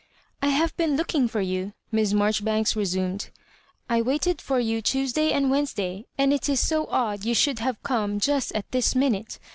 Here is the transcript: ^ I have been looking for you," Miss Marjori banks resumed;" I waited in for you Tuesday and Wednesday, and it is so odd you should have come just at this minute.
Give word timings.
^ 0.01 0.03
I 0.41 0.47
have 0.47 0.75
been 0.77 0.95
looking 0.97 1.27
for 1.27 1.41
you," 1.41 1.73
Miss 1.91 2.11
Marjori 2.11 2.43
banks 2.43 2.75
resumed;" 2.75 3.29
I 3.87 4.01
waited 4.01 4.37
in 4.39 4.43
for 4.43 4.59
you 4.59 4.81
Tuesday 4.81 5.31
and 5.31 5.51
Wednesday, 5.51 6.07
and 6.17 6.33
it 6.33 6.49
is 6.49 6.59
so 6.59 6.87
odd 6.87 7.23
you 7.23 7.35
should 7.35 7.59
have 7.59 7.83
come 7.83 8.19
just 8.19 8.51
at 8.53 8.71
this 8.71 8.95
minute. 8.95 9.37